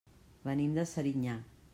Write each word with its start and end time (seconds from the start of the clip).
Venim 0.47 0.73
de 0.77 0.85
Serinyà. 0.93 1.37